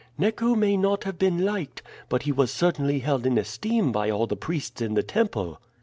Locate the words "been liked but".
1.19-2.23